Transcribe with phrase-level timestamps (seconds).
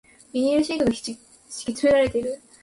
[0.33, 2.41] ビニールシートが敷き詰められている